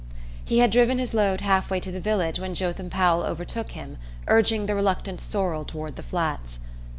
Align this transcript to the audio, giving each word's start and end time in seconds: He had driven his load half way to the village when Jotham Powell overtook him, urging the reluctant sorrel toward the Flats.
He 0.43 0.57
had 0.57 0.71
driven 0.71 0.97
his 0.97 1.13
load 1.13 1.41
half 1.41 1.69
way 1.69 1.79
to 1.79 1.91
the 1.91 1.99
village 1.99 2.39
when 2.39 2.55
Jotham 2.55 2.89
Powell 2.89 3.21
overtook 3.23 3.73
him, 3.73 3.99
urging 4.27 4.65
the 4.65 4.73
reluctant 4.73 5.21
sorrel 5.21 5.63
toward 5.63 5.95
the 5.95 6.01
Flats. 6.01 6.57